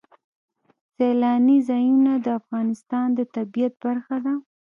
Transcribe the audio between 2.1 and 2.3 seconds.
د